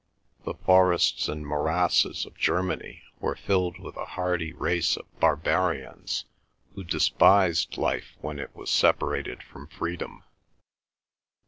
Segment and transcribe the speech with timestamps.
[0.45, 6.25] The forests and morasses of Germany were filled with a hardy race of barbarians,
[6.73, 10.23] who despised life when it was separated from freedom.